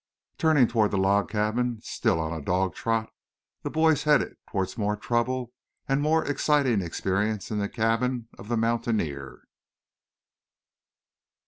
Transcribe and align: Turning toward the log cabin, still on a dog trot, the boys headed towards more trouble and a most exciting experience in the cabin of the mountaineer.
Turning 0.39 0.67
toward 0.67 0.89
the 0.89 0.97
log 0.97 1.29
cabin, 1.29 1.79
still 1.83 2.19
on 2.19 2.33
a 2.33 2.41
dog 2.43 2.73
trot, 2.73 3.13
the 3.61 3.69
boys 3.69 4.01
headed 4.01 4.35
towards 4.49 4.75
more 4.75 4.95
trouble 4.95 5.53
and 5.87 5.99
a 5.99 6.01
most 6.01 6.27
exciting 6.27 6.81
experience 6.81 7.51
in 7.51 7.59
the 7.59 7.69
cabin 7.69 8.27
of 8.39 8.47
the 8.47 8.57
mountaineer. 8.57 9.43